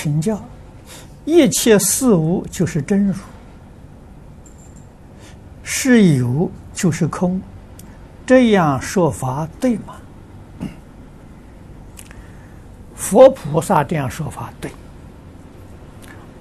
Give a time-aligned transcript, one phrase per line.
[0.00, 0.40] 请教，
[1.24, 3.16] 一切事物就是真如，
[5.64, 7.42] 是有就是空，
[8.24, 9.96] 这样说法对吗？
[12.94, 14.70] 佛菩萨这样说法对，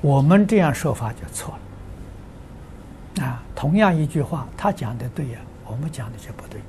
[0.02, 1.58] 我们这样说法就错
[3.16, 3.26] 了。
[3.26, 6.62] 啊，同样一句话，他讲的对呀，我们讲的就不对。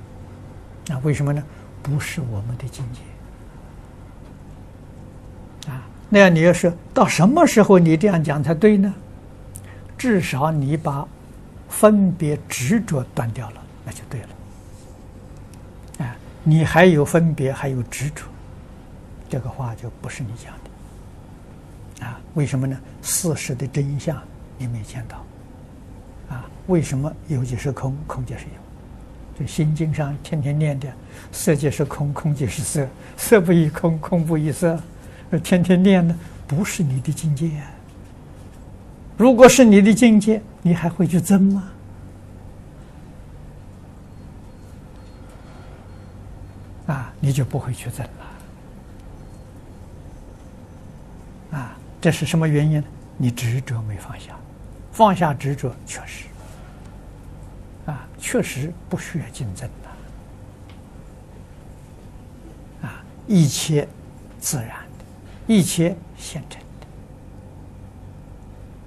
[0.86, 1.44] 那为什么呢？
[1.82, 3.00] 不是我们的境界。
[6.08, 8.94] 那样你要说到什么时候你这样讲才对呢？
[9.96, 11.06] 至少你把
[11.68, 14.28] 分别执着断掉了，那就对了。
[16.06, 18.24] 啊，你还有分别，还有执着。
[19.28, 22.20] 这个话就不是你讲的，啊？
[22.34, 22.78] 为什么呢？
[23.02, 24.16] 事实的真相
[24.56, 25.24] 你没见到，
[26.34, 26.46] 啊？
[26.68, 29.38] 为什么有即是空，空即是有？
[29.38, 30.88] 这心经上天天念的
[31.30, 34.76] “色即是空，空即是色，色不异空，空不异色”，
[35.36, 36.14] 天天念的
[36.46, 37.50] 不是你的境界。
[39.16, 41.68] 如果是你的境界，你还会去争吗？
[46.86, 48.06] 啊，你就不会去争
[51.50, 51.58] 了。
[51.58, 52.84] 啊这是什么原因呢？
[53.16, 54.38] 你执着没放下，
[54.92, 56.26] 放下执着确实，
[57.86, 59.68] 啊，确实不需要竞争
[62.80, 63.88] 的，啊，一切
[64.38, 64.76] 自然，
[65.48, 66.60] 一切现成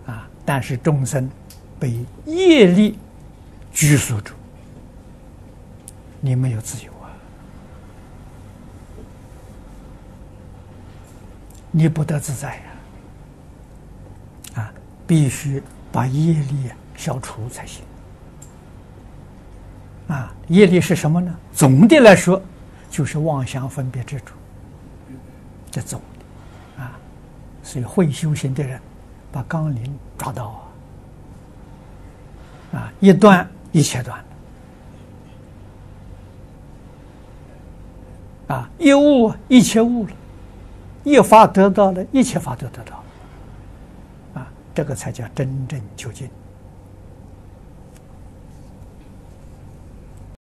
[0.05, 1.29] 的，啊，但是众生
[1.77, 2.97] 被业力
[3.73, 4.33] 拘束住，
[6.21, 7.11] 你没有自由啊，
[11.71, 12.61] 你不得自在呀。
[15.07, 17.83] 必须把业力消除才行。
[20.07, 21.35] 啊，业力是什么呢？
[21.51, 22.41] 总的来说，
[22.89, 24.27] 就是妄想分别执着。
[25.69, 26.01] 这总，
[27.63, 28.79] 所以会修行的人，
[29.31, 30.45] 把纲领抓到
[32.73, 34.23] 啊，啊，一断一切断，
[38.47, 40.11] 啊，一悟一切悟了，
[41.03, 44.47] 一法得到了，一切法都得到了，啊。
[44.73, 46.29] 这个才叫真正究竟。